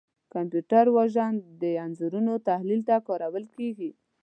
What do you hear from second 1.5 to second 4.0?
د انځورونو تحلیل ته کارول کېږي.